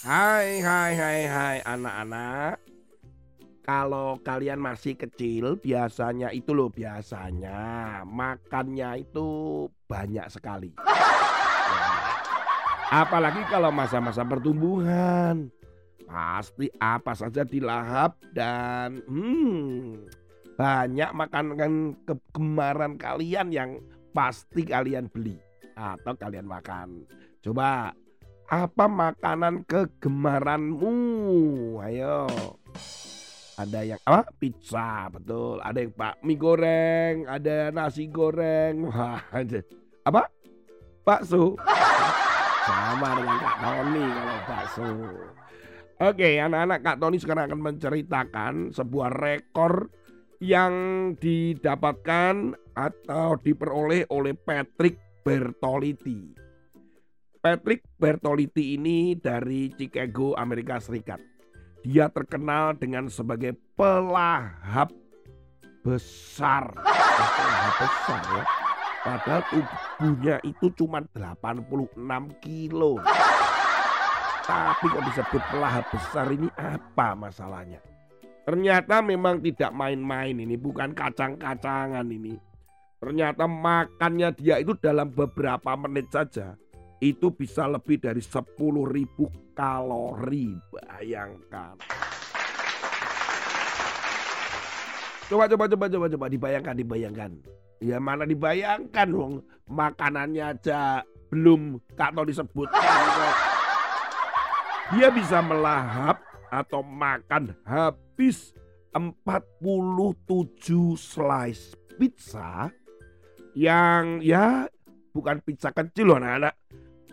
Hai, 0.00 0.64
hai, 0.64 0.96
hai, 0.96 1.20
hai, 1.28 1.56
anak-anak. 1.60 2.56
Kalau 3.60 4.16
kalian 4.24 4.56
masih 4.56 4.96
kecil, 4.96 5.60
biasanya 5.60 6.32
itu 6.32 6.56
loh, 6.56 6.72
biasanya 6.72 8.00
makannya 8.08 9.04
itu 9.04 9.28
banyak 9.84 10.24
sekali. 10.32 10.72
Apalagi 13.04 13.44
kalau 13.52 13.68
masa-masa 13.68 14.24
pertumbuhan. 14.24 15.52
Pasti 16.08 16.72
apa 16.80 17.12
saja 17.12 17.44
dilahap 17.44 18.16
dan 18.32 19.04
hmm, 19.04 20.08
banyak 20.56 21.10
makanan 21.12 21.92
kegemaran 22.08 22.96
kalian 22.96 23.52
yang 23.52 23.70
pasti 24.16 24.64
kalian 24.64 25.12
beli 25.12 25.36
atau 25.76 26.16
kalian 26.16 26.48
makan. 26.48 27.04
Coba 27.44 27.92
apa 28.50 28.90
makanan 28.90 29.62
kegemaranmu? 29.62 30.98
Ayo. 31.86 32.26
Ada 33.54 33.94
yang 33.94 34.00
apa? 34.02 34.26
Pizza, 34.34 35.06
betul. 35.06 35.62
Ada 35.62 35.86
yang 35.86 35.94
pak 35.94 36.18
mie 36.26 36.34
goreng, 36.34 37.30
ada 37.30 37.70
nasi 37.70 38.10
goreng. 38.10 38.90
Wah, 38.90 39.22
apa? 40.02 40.22
Bakso. 41.06 41.54
Sama 42.66 43.08
dengan 43.16 43.38
Kak 43.38 43.56
Tony 43.62 44.04
kalau 44.04 44.38
bakso. 44.44 44.88
Oke, 46.00 46.40
anak-anak 46.40 46.80
Kak 46.80 46.98
Tony 46.98 47.16
sekarang 47.20 47.44
akan 47.52 47.60
menceritakan 47.60 48.54
sebuah 48.72 49.10
rekor 49.12 49.92
yang 50.40 50.74
didapatkan 51.20 52.56
atau 52.72 53.36
diperoleh 53.36 54.08
oleh 54.08 54.32
Patrick 54.32 54.96
Bertoliti. 55.20 56.49
Patrick 57.40 57.80
Bertoliti 57.96 58.76
ini 58.76 59.16
dari 59.16 59.72
Chicago, 59.72 60.36
Amerika 60.36 60.76
Serikat. 60.76 61.24
Dia 61.80 62.12
terkenal 62.12 62.76
dengan 62.76 63.08
sebagai 63.08 63.56
pelahap 63.80 64.92
besar. 65.80 66.68
Pelahap 66.76 67.74
besar 67.80 68.22
ya. 68.36 68.44
Padahal 69.00 69.42
tubuhnya 69.48 70.36
itu 70.44 70.68
cuma 70.76 71.00
86 71.16 71.96
kilo. 72.44 73.00
Tapi 74.44 74.84
kok 74.84 75.04
disebut 75.08 75.42
pelahap 75.48 75.88
besar 75.88 76.28
ini 76.36 76.52
apa 76.60 77.16
masalahnya? 77.16 77.80
Ternyata 78.44 79.00
memang 79.00 79.40
tidak 79.40 79.72
main-main 79.72 80.36
ini, 80.36 80.60
bukan 80.60 80.92
kacang-kacangan 80.92 82.04
ini. 82.04 82.36
Ternyata 83.00 83.48
makannya 83.48 84.28
dia 84.36 84.60
itu 84.60 84.76
dalam 84.76 85.08
beberapa 85.08 85.72
menit 85.80 86.12
saja 86.12 86.52
itu 87.00 87.32
bisa 87.32 87.64
lebih 87.64 87.96
dari 87.96 88.20
10.000 88.20 89.56
kalori. 89.56 90.52
Bayangkan. 90.68 91.80
Coba 95.30 95.46
coba 95.46 95.64
coba 95.70 95.86
coba 95.88 96.06
coba 96.12 96.26
dibayangkan 96.28 96.74
dibayangkan. 96.76 97.32
Ya 97.80 97.96
mana 97.96 98.28
dibayangkan 98.28 99.08
dong 99.08 99.40
makanannya 99.64 100.52
aja 100.52 101.00
belum 101.32 101.80
Tony 101.96 102.34
sebutkan 102.34 103.06
kok. 103.16 103.36
Dia 104.90 105.08
bisa 105.14 105.38
melahap 105.40 106.18
atau 106.50 106.82
makan 106.82 107.54
habis 107.62 108.50
47 108.90 109.38
slice 110.98 111.78
pizza 111.94 112.74
yang 113.54 114.18
ya 114.18 114.66
bukan 115.14 115.38
pizza 115.46 115.70
kecil 115.70 116.10
loh 116.10 116.18
anak-anak. 116.18 116.58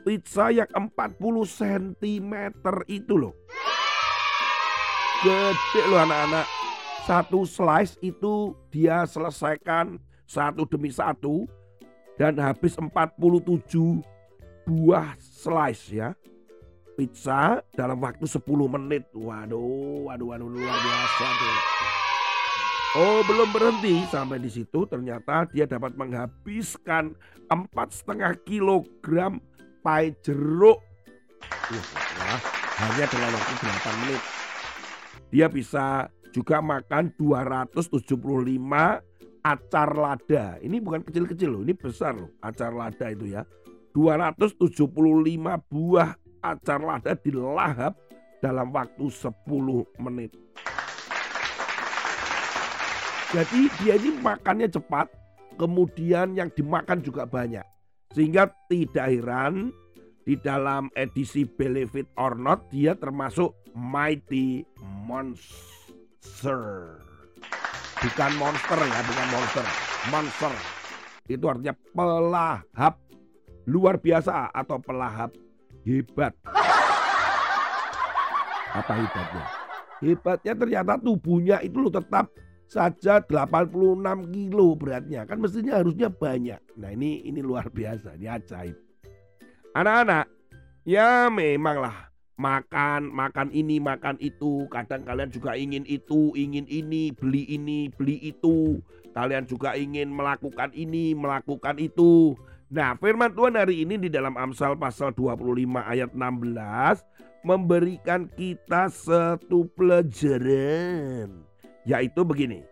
Pizza 0.07 0.47
yang 0.55 0.71
40 0.71 1.19
cm 1.43 2.31
itu 2.87 3.13
loh. 3.19 3.35
Gede 5.19 5.83
loh 5.91 5.99
anak-anak. 5.99 6.47
Satu 7.03 7.43
slice 7.43 7.99
itu 7.99 8.55
dia 8.71 9.03
selesaikan 9.03 9.99
satu 10.23 10.63
demi 10.63 10.95
satu 10.95 11.43
dan 12.15 12.39
habis 12.39 12.79
47 12.79 12.87
buah 14.63 15.11
slice 15.19 15.91
ya 15.91 16.15
pizza 16.95 17.59
dalam 17.75 17.99
waktu 17.99 18.23
10 18.23 18.47
menit. 18.79 19.11
Waduh, 19.11 20.07
waduh, 20.07 20.31
waduh 20.31 20.47
luar 20.47 20.77
biasa 20.87 21.25
tuh. 21.35 21.57
Oh 22.95 23.19
belum 23.27 23.51
berhenti 23.51 24.07
sampai 24.07 24.39
di 24.39 24.47
situ 24.47 24.87
ternyata 24.87 25.51
dia 25.51 25.67
dapat 25.67 25.99
menghabiskan 25.99 27.11
empat 27.51 27.91
setengah 27.91 28.39
kilogram 28.47 29.43
pai 29.87 30.11
jeruk. 30.19 30.83
Wah, 31.71 32.39
hanya 32.83 33.07
dalam 33.07 33.31
waktu 33.31 33.53
8 33.55 34.01
menit. 34.03 34.21
Dia 35.31 35.47
bisa 35.47 36.11
juga 36.35 36.59
makan 36.59 37.15
275 37.15 38.99
acar 39.47 39.89
lada. 39.95 40.59
Ini 40.59 40.83
bukan 40.83 41.07
kecil-kecil 41.07 41.55
loh, 41.55 41.63
ini 41.63 41.71
besar 41.71 42.19
loh 42.19 42.35
acar 42.43 42.75
lada 42.75 43.07
itu 43.07 43.31
ya. 43.31 43.47
275 43.95 44.59
buah 45.71 46.19
acar 46.43 46.79
lada 46.83 47.15
dilahap 47.15 47.95
dalam 48.43 48.75
waktu 48.75 49.07
10 49.07 49.87
menit. 50.03 50.35
Jadi 53.31 53.71
dia 53.79 53.95
ini 53.95 54.19
makannya 54.19 54.67
cepat, 54.67 55.07
kemudian 55.55 56.35
yang 56.35 56.51
dimakan 56.51 56.99
juga 56.99 57.23
banyak. 57.23 57.76
Sehingga 58.17 58.49
tidak 58.65 59.13
heran 59.13 59.69
di 60.25 60.33
dalam 60.41 60.89
edisi 60.97 61.45
Believe 61.45 62.01
It 62.01 62.09
or 62.17 62.33
Not 62.33 62.65
dia 62.73 62.97
termasuk 62.97 63.53
Mighty 63.77 64.65
Monster. 65.05 66.97
Bukan 68.01 68.31
monster 68.41 68.79
ya, 68.81 68.99
bukan 69.05 69.27
monster. 69.29 69.65
Monster. 70.09 70.49
Itu 71.29 71.45
artinya 71.45 71.77
pelahap 71.93 72.97
luar 73.69 74.01
biasa 74.01 74.49
atau 74.49 74.81
pelahap 74.81 75.37
hebat. 75.85 76.33
Apa 78.73 78.93
hebatnya? 78.97 79.45
Hebatnya 80.01 80.53
ternyata 80.57 80.97
tubuhnya 80.97 81.61
itu 81.61 81.77
lo 81.77 81.93
tetap 81.93 82.33
saja 82.67 83.23
86 83.23 83.71
kilo 84.35 84.75
beratnya. 84.75 85.23
Kan 85.23 85.39
mestinya 85.39 85.79
harusnya 85.79 86.11
banyak. 86.11 86.59
Nah 86.75 86.91
ini 86.91 87.23
ini 87.23 87.39
luar 87.39 87.71
biasa, 87.71 88.19
ini 88.19 88.27
ajaib. 88.27 88.75
Anak-anak, 89.71 90.27
ya 90.83 91.31
memanglah 91.31 92.11
makan, 92.35 93.09
makan 93.09 93.49
ini, 93.55 93.79
makan 93.79 94.19
itu. 94.19 94.67
Kadang 94.67 95.07
kalian 95.07 95.31
juga 95.31 95.55
ingin 95.55 95.87
itu, 95.87 96.35
ingin 96.35 96.67
ini, 96.67 97.15
beli 97.15 97.47
ini, 97.47 97.87
beli 97.89 98.19
itu. 98.21 98.83
Kalian 99.15 99.47
juga 99.49 99.73
ingin 99.73 100.13
melakukan 100.13 100.69
ini, 100.75 101.17
melakukan 101.17 101.81
itu. 101.81 102.37
Nah, 102.67 102.99
firman 102.99 103.31
Tuhan 103.31 103.55
hari 103.55 103.87
ini 103.87 103.95
di 103.95 104.11
dalam 104.11 104.35
Amsal 104.35 104.75
pasal 104.75 105.15
25 105.15 105.79
ayat 105.87 106.11
16 106.11 106.99
memberikan 107.47 108.27
kita 108.35 108.91
satu 108.91 109.71
pelajaran, 109.71 111.46
yaitu 111.87 112.27
begini. 112.27 112.67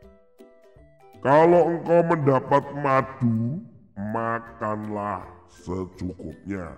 Kalau 1.24 1.72
engkau 1.74 2.04
mendapat 2.06 2.62
madu, 2.78 3.66
makanlah 3.98 5.26
secukupnya. 5.50 6.78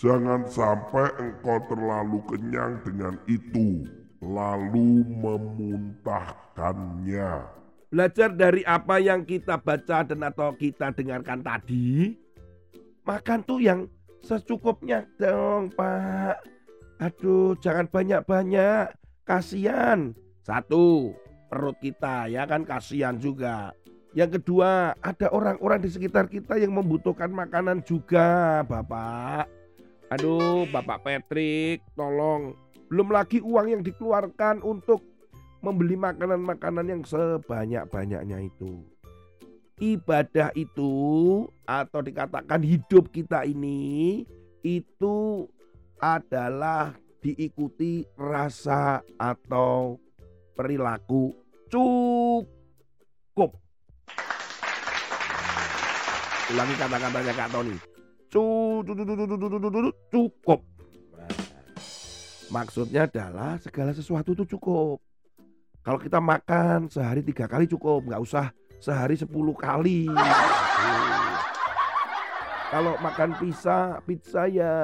Jangan 0.00 0.48
sampai 0.48 1.12
engkau 1.20 1.60
terlalu 1.68 2.24
kenyang 2.24 2.80
dengan 2.80 3.20
itu, 3.28 3.84
lalu 4.24 5.04
memuntahkannya. 5.20 7.60
Belajar 7.90 8.30
dari 8.32 8.64
apa 8.64 8.96
yang 9.02 9.26
kita 9.26 9.58
baca 9.60 10.04
dan 10.06 10.22
atau 10.24 10.54
kita 10.56 10.92
dengarkan 10.94 11.42
tadi. 11.44 12.16
Makan 13.04 13.44
tuh 13.44 13.60
yang 13.60 13.90
secukupnya 14.22 15.04
dong 15.18 15.68
pak. 15.74 16.38
Aduh 17.02 17.58
jangan 17.58 17.90
banyak-banyak. 17.90 18.94
Kasihan. 19.26 20.14
Satu, 20.40 21.12
perut 21.50 21.74
kita 21.82 22.30
ya 22.30 22.46
kan 22.46 22.62
kasihan 22.62 23.18
juga. 23.18 23.74
Yang 24.10 24.42
kedua, 24.42 24.94
ada 24.98 25.30
orang-orang 25.30 25.86
di 25.86 25.90
sekitar 25.90 26.26
kita 26.26 26.58
yang 26.58 26.74
membutuhkan 26.74 27.30
makanan 27.30 27.82
juga, 27.86 28.62
Bapak. 28.66 29.46
Aduh, 30.10 30.66
Bapak 30.66 31.06
Patrick, 31.06 31.86
tolong. 31.94 32.58
Belum 32.90 33.06
lagi 33.14 33.38
uang 33.38 33.70
yang 33.70 33.82
dikeluarkan 33.86 34.66
untuk 34.66 35.06
membeli 35.62 35.94
makanan-makanan 35.94 36.86
yang 36.90 37.02
sebanyak-banyaknya 37.06 38.50
itu. 38.50 38.82
Ibadah 39.78 40.50
itu 40.58 40.92
atau 41.62 42.00
dikatakan 42.02 42.66
hidup 42.66 43.14
kita 43.14 43.46
ini 43.46 44.26
itu 44.66 45.46
adalah 46.02 46.98
diikuti 47.22 48.04
rasa 48.18 49.06
atau 49.16 49.96
perilaku 50.52 51.32
cukup. 51.70 53.50
Ulangi 56.50 56.74
kata-katanya 56.74 57.32
Kak 57.38 57.48
Tony. 57.54 57.78
Cukup. 60.10 60.60
Maksudnya 62.50 63.06
adalah 63.06 63.54
segala 63.62 63.94
sesuatu 63.94 64.34
itu 64.34 64.42
cukup. 64.58 64.98
Kalau 65.86 66.02
kita 66.02 66.18
makan 66.18 66.90
sehari 66.90 67.22
tiga 67.22 67.46
kali 67.46 67.70
cukup, 67.70 68.02
nggak 68.02 68.18
usah 68.18 68.50
sehari 68.82 69.14
sepuluh 69.14 69.54
kali. 69.54 70.10
Kalau 72.70 72.94
makan 73.02 73.34
pizza, 73.38 73.98
pizza 74.06 74.46
ya 74.50 74.74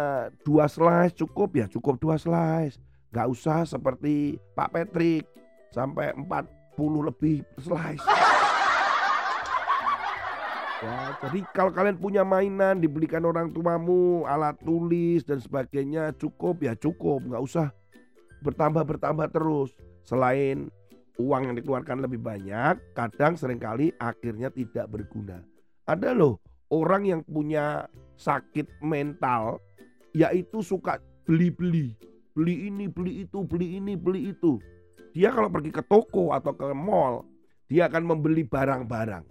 dua 0.47 0.71
slice 0.71 1.19
cukup 1.19 1.51
ya 1.55 1.67
cukup 1.67 1.99
dua 1.99 2.15
slice. 2.19 2.79
Nggak 3.11 3.29
usah 3.31 3.67
seperti 3.67 4.39
Pak 4.55 4.71
Patrick 4.71 5.27
sampai 5.75 6.15
40 6.77 7.09
lebih 7.09 7.41
slice. 7.57 8.05
Ya, 10.85 11.17
jadi 11.25 11.41
kalau 11.57 11.73
kalian 11.73 11.97
punya 11.97 12.21
mainan 12.21 12.85
dibelikan 12.85 13.25
orang 13.25 13.49
tuamu, 13.49 14.29
alat 14.29 14.61
tulis 14.61 15.25
dan 15.25 15.41
sebagainya 15.41 16.13
cukup 16.21 16.61
ya 16.61 16.77
cukup, 16.77 17.25
nggak 17.25 17.41
usah 17.41 17.73
bertambah 18.45 18.85
bertambah 18.85 19.33
terus. 19.33 19.73
Selain 20.05 20.69
uang 21.17 21.43
yang 21.49 21.57
dikeluarkan 21.57 22.05
lebih 22.05 22.21
banyak, 22.21 22.77
kadang 22.93 23.41
sering 23.41 23.57
kali 23.57 23.89
akhirnya 23.97 24.53
tidak 24.53 24.93
berguna. 24.93 25.41
Ada 25.89 26.13
loh 26.13 26.45
orang 26.69 27.09
yang 27.09 27.21
punya 27.25 27.89
sakit 28.21 28.69
mental 28.85 29.65
yaitu 30.13 30.61
suka 30.61 31.01
beli-beli. 31.25 31.97
Beli 32.37 32.69
ini, 32.69 32.85
beli 32.85 33.25
itu, 33.25 33.49
beli 33.49 33.81
ini, 33.81 33.97
beli 33.97 34.37
itu. 34.37 34.61
Dia 35.17 35.33
kalau 35.33 35.49
pergi 35.49 35.73
ke 35.73 35.81
toko 35.81 36.37
atau 36.37 36.53
ke 36.53 36.77
mall, 36.77 37.25
dia 37.73 37.89
akan 37.89 38.05
membeli 38.05 38.45
barang-barang. 38.45 39.25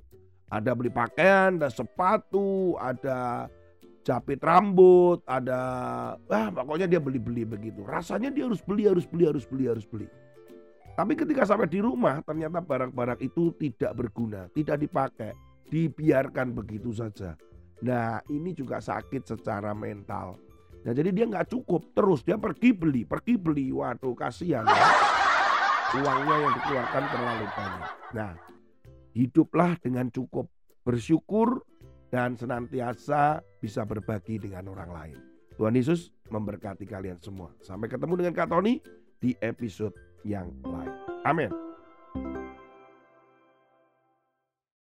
Ada 0.49 0.73
beli 0.73 0.89
pakaian, 0.89 1.61
ada 1.61 1.69
sepatu, 1.69 2.73
ada 2.81 3.45
capit 4.01 4.41
rambut, 4.41 5.21
ada 5.29 5.59
ah 6.17 6.49
pokoknya 6.49 6.89
dia 6.89 6.97
beli-beli 6.97 7.45
begitu. 7.45 7.85
Rasanya 7.85 8.33
dia 8.33 8.49
harus 8.49 8.65
beli, 8.65 8.89
harus 8.89 9.05
beli, 9.05 9.29
harus 9.29 9.45
beli, 9.45 9.69
harus 9.69 9.85
beli. 9.85 10.09
Tapi 10.97 11.13
ketika 11.13 11.45
sampai 11.45 11.69
di 11.69 11.85
rumah 11.85 12.17
ternyata 12.25 12.65
barang-barang 12.65 13.21
itu 13.21 13.53
tidak 13.61 13.93
berguna, 13.93 14.49
tidak 14.57 14.81
dipakai 14.81 15.37
dibiarkan 15.69 16.49
begitu 16.57 16.97
saja. 16.97 17.37
Nah 17.85 18.25
ini 18.33 18.57
juga 18.57 18.81
sakit 18.81 19.37
secara 19.37 19.77
mental. 19.77 20.41
Nah 20.81 20.93
jadi 20.97 21.13
dia 21.13 21.29
nggak 21.29 21.53
cukup 21.53 21.93
terus 21.93 22.25
dia 22.25 22.41
pergi 22.41 22.73
beli, 22.73 23.05
pergi 23.05 23.37
beli. 23.37 23.69
Waduh 23.69 24.17
kasihan 24.17 24.65
ya. 24.65 24.85
Uangnya 25.95 26.35
yang 26.43 26.53
dikeluarkan 26.59 27.03
terlalu 27.07 27.45
banyak. 27.55 27.91
Nah 28.11 28.31
hiduplah 29.15 29.79
dengan 29.79 30.11
cukup 30.11 30.51
bersyukur 30.83 31.63
dan 32.11 32.35
senantiasa 32.35 33.39
bisa 33.63 33.87
berbagi 33.87 34.37
dengan 34.37 34.71
orang 34.75 34.91
lain. 34.91 35.17
Tuhan 35.55 35.75
Yesus 35.75 36.11
memberkati 36.27 36.83
kalian 36.83 37.17
semua. 37.23 37.55
Sampai 37.63 37.87
ketemu 37.87 38.19
dengan 38.19 38.33
Kak 38.35 38.51
Tony 38.51 38.83
di 39.23 39.31
episode 39.39 39.95
yang 40.27 40.51
lain. 40.67 40.91
Amin. 41.23 41.74